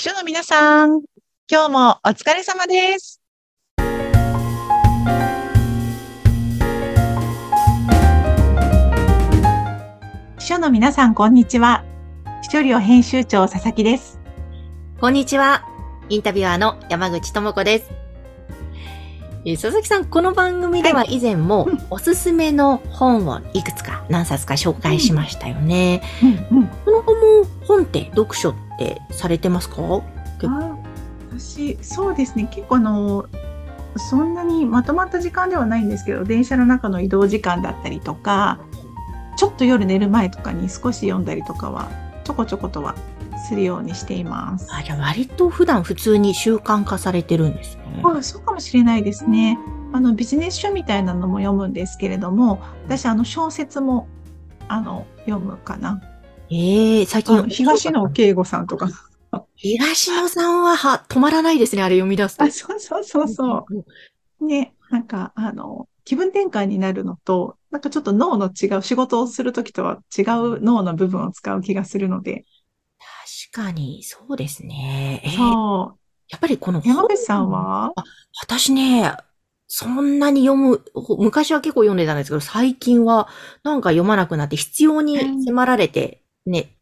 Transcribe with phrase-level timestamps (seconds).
[0.00, 1.02] 秘書の皆さん、
[1.46, 3.20] 今日もお疲れ様です。
[10.38, 11.84] 秘書の皆さん、こんにちは。
[12.44, 14.18] 秘書寮編集長、佐々木です。
[15.02, 15.66] こんにちは。
[16.08, 17.90] インタビュアーの山口智子です。
[19.44, 26.02] えー佐々木さん、この番組では以前もうんおすすめの本をいくつか何冊か紹介しましたよね。
[26.50, 26.66] うんうん。
[26.68, 29.76] この後も本って読書ってされてますか？
[30.44, 30.76] あ
[31.32, 32.48] 私、そうですね。
[32.50, 33.26] 結構あの、
[33.96, 38.60] そんなにまとまった時間ではないんですけど、電車の中の移動時間だったりとか、
[39.36, 41.90] ちょっと夜寝る前とかに少し読んだりとかは、
[42.24, 42.94] ちょこちょことは
[43.48, 44.68] するようにしています。
[44.70, 48.02] あじゃあ割と普段普通に習慣化されてるんですね。
[48.04, 49.58] あそうかもしれないですね。
[49.92, 54.08] あのビジネス書みたいなのも読むんですけれども、私あの小説も
[54.68, 56.00] あの読むかな。
[56.50, 58.88] ええ最あ近の東野圭吾さんとか。
[59.54, 62.44] 東野さんはは止まらないですね、あれ読み出すと。
[62.44, 63.66] あ、そうそうそうそ
[64.40, 64.44] う。
[64.44, 72.44] ね、なんかあの気分転換になるのと、なんかちょっと脳の違う仕事をするときとは違う脳の部分を使う気がするので、
[73.52, 75.22] 確かに、そうですね。
[75.24, 75.98] えーそう。
[76.30, 77.92] やっぱりこの山口さんは？
[78.42, 79.14] 私ね、
[79.66, 83.28] そんなに読む、ほ昔は結構読んでたんですけど、最近は
[83.62, 86.76] なんか読まなくなって必要に迫られて、ね、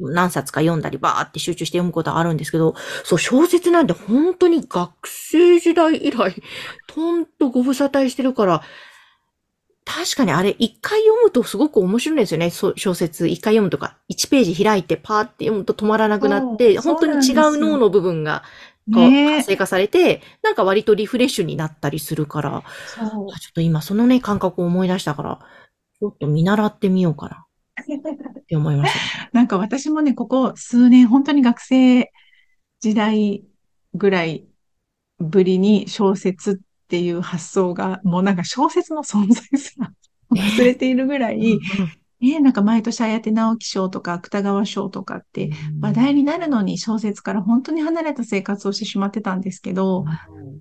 [0.00, 6.34] 何冊か読んだりバーって集中して読むことあるんですけど、そう、小説なんて本当に学生時代以来、
[6.86, 8.62] とんとご無沙汰してるから、
[9.84, 12.50] 確かにあれ一回読むとすごく面白いんですよね。
[12.50, 13.26] 小説。
[13.26, 18.44] 一回読むとか、1ページ開いてパーって読むと止まらなくなって、本当に違そう脳の部分が
[18.92, 22.62] こうね活性化されて、なんか割とリフレッシュになったりするから、
[22.94, 25.40] ちょっと今そのね、感覚を思い出したから、
[25.98, 27.46] ちょっと見習ってみようかな
[28.50, 29.30] って思いましたね。
[29.32, 32.10] なんか私もね、ここ数年、本当に学生
[32.80, 33.44] 時代
[33.94, 34.44] ぐらい
[35.20, 39.92] ぶりに小説っていう発想が、もうなんか小説の存在すら
[40.34, 41.60] 忘れているぐらい、
[42.20, 50.04] ね、なんか毎年綾手直木賞とか芥川賞とかって話題になるのに小説から本当に離れた生活をしてしまってたんですけど、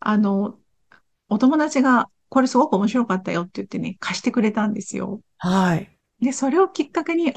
[0.00, 0.58] あの、
[1.30, 5.20] お友達がこれすごく面白かったよって言ってね、貸してくれたんですよ。
[5.38, 5.90] はい。
[6.20, 7.34] で、それをきっかけに、あ、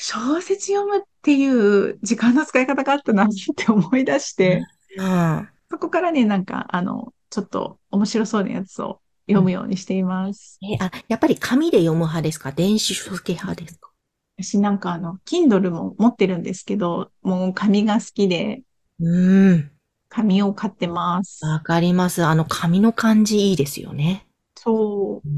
[0.00, 4.64] 小説読むっていう時間の使い方があったなって思い出して、
[4.96, 5.48] うん。
[5.70, 10.58] そこからね、なんか、あの、ちょっと面白そうなやつを読むようにしています。
[10.62, 12.52] え、あ、やっぱり紙で読む派ですか？
[12.52, 13.90] 電子書籍派ですか？
[14.38, 18.62] 私なんかあの、Kindle も持ってるんですけど、もう紙が好きで、
[19.00, 19.70] うん。
[20.08, 21.44] 紙を買ってます。
[21.44, 22.24] わかります。
[22.24, 24.26] あの紙の感じいいですよね。
[24.54, 25.28] そう。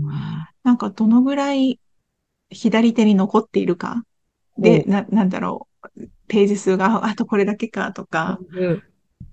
[0.62, 1.80] なんかどのぐらい
[2.50, 4.04] 左手に残っているか。
[4.60, 5.66] で、な、なんだろ
[5.96, 6.08] う。
[6.28, 8.82] ページ数が あとこれだけかとか、うん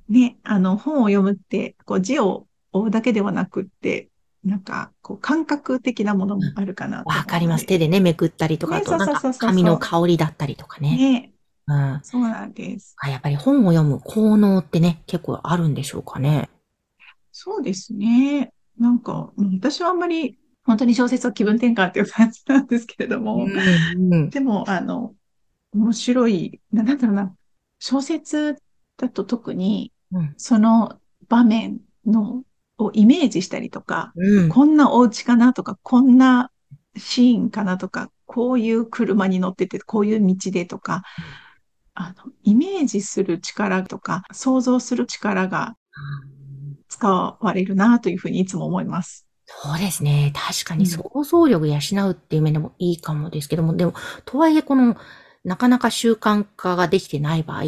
[0.10, 4.10] ね、あの、本を読むって、こう字を追うだけではなくって、
[4.44, 7.66] なんか、こう、感覚的なものもあるかなわかります。
[7.66, 10.96] 手でね、めくったりとか、ねあとなんかそうそうそうそう紙の香りだったりとかね。
[10.96, 11.32] ね、
[11.68, 12.00] うん。
[12.04, 12.96] そうなんです。
[13.00, 16.50] あやっぱり本を読む効能ってね、結構あるんでしょうかね。
[17.34, 18.54] そうですね。
[18.80, 24.30] なんか、うん私はあんまり、本当に小説は気分転換っていう感じなんですけれども、うん。
[24.30, 25.16] でも、あの、
[25.74, 27.34] 面白い、ななんだろうな、
[27.80, 28.58] 小説
[28.98, 30.34] だと特に、うん。
[30.36, 32.44] その場面の、
[32.78, 34.50] をイメージしたりとか、うん。
[34.50, 36.52] こんなお家かなとか、こんな
[36.98, 41.04] シーンかなとか、こういう車に乗ってて、こういう道でとか、
[41.94, 45.78] あの、イメージする力とか、想像する力が
[46.90, 49.27] 使われるなというふうにいつも思います。
[49.48, 50.34] そうですね。
[50.36, 51.78] 確かにうん想像力養
[52.10, 53.94] うっていう面でもいいかもですけども、でも、
[54.26, 54.98] とはいえこの、
[55.46, 57.64] なかなか習慣化ができてない場合、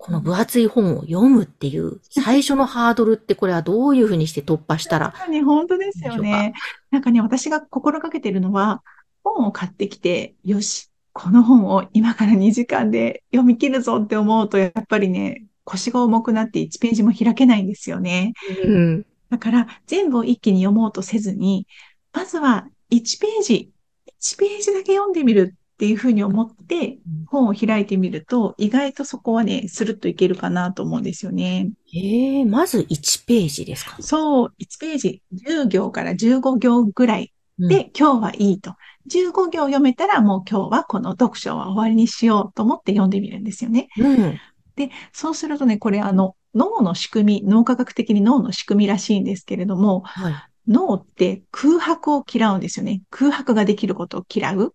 [0.00, 6.52] この分厚い本を読むっていう最初のハードルってこれはどういうふうにして突破したら、ね、本当ですよでしょうね。
[6.90, 8.82] なんかね、私が心がけてるのは、
[9.22, 18.32] 本を買ってきて、よし、この本を今から2時間で読み切るぞって思うと、やっぱりね、腰が重くなって1ページも開けないんですよね。
[18.64, 19.06] うん。
[19.30, 21.66] だから、全部を一気に読もうとせずに、
[22.12, 23.72] まずは1ページ、
[24.20, 31.70] 1ページだけ読んでみるっていうふうに思って、本を開いてみると、意外とそこはね、スルッといけるかなと思うんですよね。
[31.94, 34.02] ええまず1ページですか？
[34.02, 38.74] そう、1ページ、10行から15行ぐらいうん、で、今日はいいと。
[39.08, 43.88] 15行読めたらもう今日はこの読書は終わりにしようと思って読んでみるんですよね。
[43.98, 44.38] うん。
[44.76, 50.34] で、そうするとね、これあの、脳の仕組み、脳科学的に脳の仕組みらしいんですけれども、はい。
[50.66, 53.02] 脳って空白を嫌うんですよね。
[53.10, 54.74] 空白ができることを嫌う。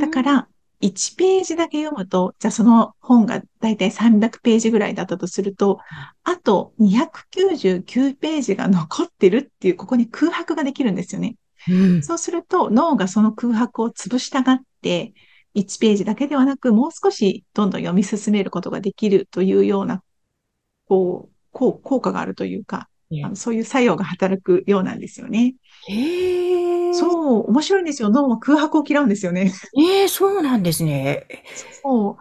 [0.00, 0.48] だから、
[0.80, 5.78] 1ページだけ読むと、じゃあその本がだいたい300ページぐらいだったとすると、
[6.24, 11.36] あと299ページが残ってるっていう、ここに空白ができるんですよね。
[11.68, 12.02] うん。
[12.02, 15.14] そうすると脳がその空白を潰したがって、
[15.54, 20.02] 1ページだけではなく、もう少しどんどん読み進めることができるというような、
[20.92, 22.90] こう、こう効果があるというか、
[23.24, 25.54] あのそういう作用が働くようなんですよね。
[25.88, 26.94] へえ。
[26.94, 28.10] そう、面白いんですよ。
[28.10, 29.52] 脳は空白を嫌うんですよね。
[29.78, 31.26] ええそうなんですね。
[31.82, 32.16] そう。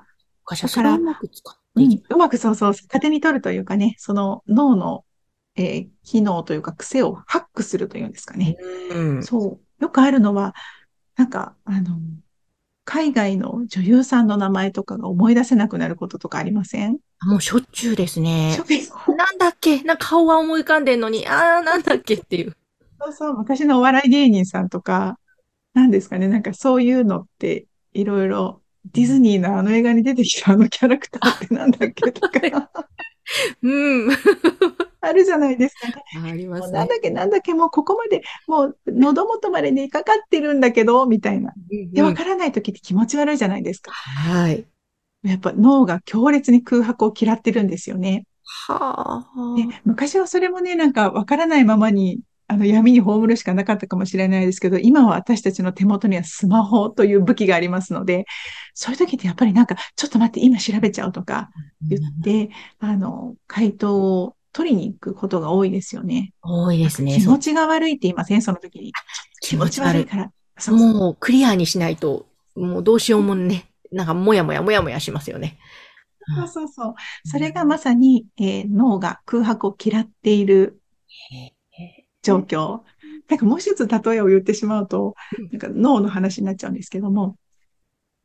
[0.62, 5.06] だからうまく使ってうんうまくそうそう、糧に取るというかね、その脳の、
[5.56, 8.56] えー機能というか癖をハックするというんですかね。
[8.92, 9.24] うん。
[9.24, 9.84] そう。
[9.84, 10.54] よくあるのは、
[11.16, 11.98] なんか、あの、
[12.84, 16.98] 海外の女優さんの名前とかが思い出せなくなることとかありません？
[17.24, 18.58] もうしょっちゅうですね。
[19.16, 19.84] なんだっけ？
[19.84, 22.56] なんか顔は思い浮かんでんのに、あー、なんだっけっていう。
[23.00, 25.20] そうそう、昔のお笑い芸人さんとか、
[25.74, 28.62] なんですかね、なんかそういうのって、いろいろ、
[28.94, 32.72] ディズニーのあの映画に出てきたあのキャラクターってなんだっけとか、
[33.62, 34.10] うん。
[35.02, 36.30] あるじゃないですかね。
[36.32, 36.88] ありますねなん。
[36.88, 41.54] だっけ、なんだっけ、もうここまで、もう喉元までにかかってるんだけど、みたいな。
[41.92, 43.92] で、わからない時って気持ち悪いじゃないですか。
[43.92, 44.66] はい。
[45.24, 48.26] やっぱ脳が強烈に空白を嫌ってるんですよね。
[48.44, 49.56] はあ。
[49.56, 58.26] で、昔はそれもね、なんかわからないままに、あの闇に葬るしかなかったかもしれないですけど、今は私たちの手元にはスマホという武器がありますので、
[58.74, 61.50] そういう時ってやっぱりなんか、ちょっと待って、今調べちゃうとか
[61.82, 62.50] 言って、
[62.80, 66.34] あの、回答を取りに行くことが多いですよね。
[66.42, 67.18] 多いですね。
[67.18, 68.42] 気持ちが悪いって言いません？
[68.42, 68.92] その時に。
[69.42, 70.32] 気持ち悪いから。
[70.58, 75.58] そうそうもうクリアにしないと、もうどうしようもね、なんかもやもやもやもやしますよね。
[76.36, 76.96] そうそうそう。
[77.26, 80.82] それがまさに、えー脳が空白を嫌っている
[82.22, 82.82] 状況。
[83.28, 85.16] なんかもう一つ例えを言ってしまうと、
[85.52, 87.38] なんか脳の話になっちゃうんですけども、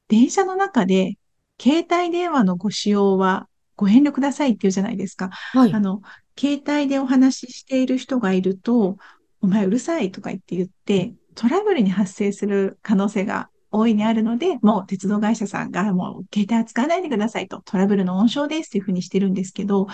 [0.08, 1.17] 電車の中で
[1.61, 5.31] 携帯電話のご使用はご遠慮くださいって言うじゃないですか。
[5.31, 5.81] はいあ。
[5.81, 6.02] の、
[6.38, 8.96] 携帯でお話ししている人がいると、
[9.40, 19.87] お前うるさいとか言って言って、トラブルに発生する可能性が大いにあるので、もう鉄道会社さんがもう携帯は使わないでくださいと、トラブルの温床ですっていうふうにしてるんですけど、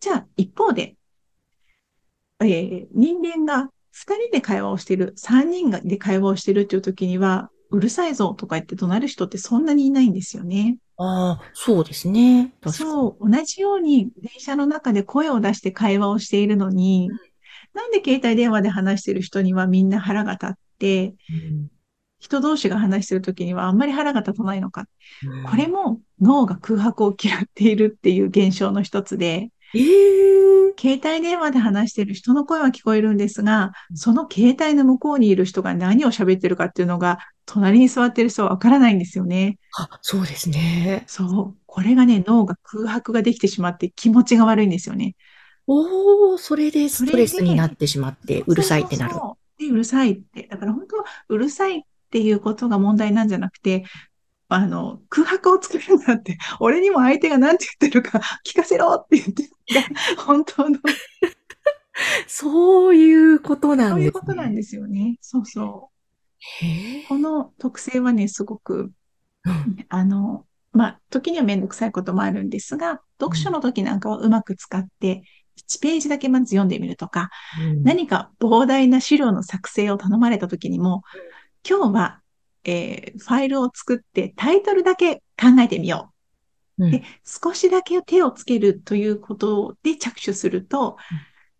[0.00, 0.96] じゃあ一方で、
[2.40, 10.76] えー人間が二人で会話をしている、三人がで会話をしているっていう時には、うるさいぞとか言って怒鳴る人ってそんなにいないんですよね。
[10.98, 12.54] ああ、そうですね。
[12.60, 12.90] 確かに。
[12.90, 17.10] そう、同じように電車の中で声を出して会話をしているのに、
[17.74, 21.70] なんで携帯電話で話している人にはみんな腹が立って、うん
[22.18, 24.88] 人同士が話している時にはあんまり腹が立たないのか。
[25.22, 30.46] うんこれも脳が空白を嫌っているっていう現象の一つで、ええ
[30.78, 39.58] 携帯電話で話している人の声は聞こえるんですが、その携帯の向こうにいる人が何を喋ってるかっていうのが、隣に座っている人はわからないんですよね。
[39.78, 41.04] あ、そうですね。
[41.06, 41.56] そう。
[41.66, 45.16] これがね、脳が空白ができてしまって気持ちが悪いんですよね。
[45.66, 49.20] おお、それでストレスになってしまって、うるさいってなるそう。
[49.20, 50.46] そうそうで、うるさいって。
[50.46, 53.84] だから本当はうるさいっていうことが問題なんじゃなくて、
[54.48, 59.50] あの、空白を作るんだって、 俺にも相手が何て言ってるか聞かせろって言ってる
[60.24, 60.78] 本当の、
[62.26, 63.90] そういうことなんです、ね。
[63.94, 65.16] そういうことなんですよね。
[65.20, 67.08] そうそう。
[67.08, 68.92] この特性はね、すごく、
[69.44, 75.22] うんあの、まあ、時にはめんどくさいこともあるんですが、読書の時なんかはうまく使って、
[75.56, 81.02] 1ページだけまず読んでみるとか、うん何か膨大な資料の作成を頼まれた時にも、
[81.68, 82.20] 今日は、
[82.66, 86.12] えーファイルを作ってタイトルだけ考えてみよ
[86.78, 86.84] う。
[86.84, 90.96] うんで、少しだけ手をつけるということで着手すると、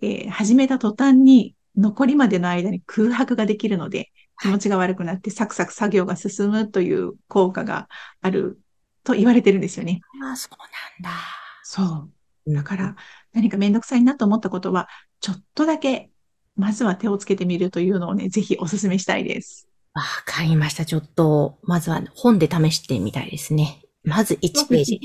[0.01, 4.11] えー始めた途端に残りまでの間に空白ができるので、
[4.41, 7.89] 気持ちが悪くなってサクサク作業が進むという効果が
[8.21, 8.61] ある
[9.05, 10.01] と言われてるんですよね。
[10.23, 10.59] あ、そう
[11.03, 11.19] なんだ。
[11.63, 12.11] そ
[12.47, 12.53] う。
[12.55, 12.97] だから、
[13.33, 14.89] 何かめんどくさいなと思ったことは、
[15.21, 16.11] ちょっとだけ、
[16.55, 19.69] まずは手をつけてみるというのをね、ぜひお勧めしたいです。
[19.97, 20.85] わかりました。
[20.85, 23.83] ちょっと、まずは本で試してみたいですね。
[24.05, 25.01] まず1ページ。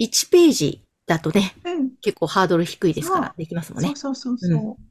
[0.00, 1.90] 1ページだとね、うん。
[2.00, 4.14] 結構ハードル低いですから、できますもんねそう。
[4.16, 4.82] そうそうそう。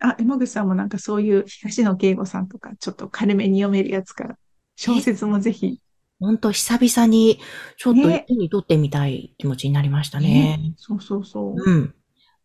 [0.00, 4.38] あ、山口さんもなんかそういう東野圭吾さんとか、ちょっと軽めに読めるやつから、
[4.76, 5.78] 小説もぜひ。
[6.18, 7.38] ほんと久々に、
[7.76, 10.72] ちょっとね手に取ってみたい気持ちになりましたね。
[10.78, 11.70] そうそうそう。
[11.70, 11.94] うん。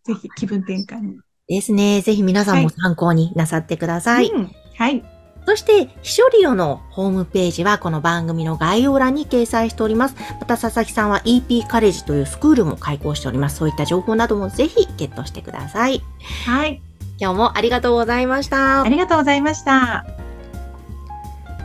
[0.04, 1.20] ぜひ気分転換に。
[1.48, 2.02] ですね。
[2.02, 4.28] ぜひ皆さんもはい参考になさってください。
[4.28, 4.52] うん。
[4.76, 5.04] はい。
[5.52, 10.16] そして、秘書リオのホームページはこの番組の概要欄に掲載しております。
[10.40, 13.58] また、佐々木さんは EP カレッジというスクールも開講しております。
[13.58, 16.02] そういった情報などもぜひゲットしてください。
[16.46, 16.82] はい。
[17.20, 18.88] 今日もありがとうございましたあ。
[18.88, 20.06] りがとうございました。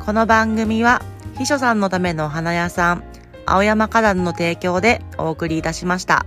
[0.04, 1.00] この番組は
[1.38, 3.04] 秘書さんのためのお花屋さん
[3.46, 6.26] 青山花壇の提供でお送りいたしました。